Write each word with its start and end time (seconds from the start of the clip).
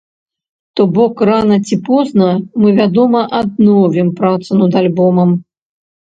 То 0.77 0.85
бок, 0.95 1.15
рана 1.29 1.57
ці 1.67 1.77
позна 1.89 2.29
мы, 2.63 2.67
вядома, 2.81 3.19
адновім 3.41 4.09
працу 4.23 4.51
над 4.65 4.71
альбомам. 4.85 5.29